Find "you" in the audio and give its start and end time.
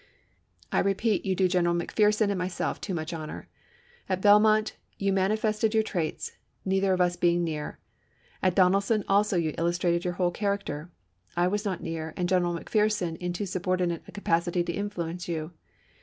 1.27-1.35, 4.97-5.13, 9.37-9.53, 15.27-15.51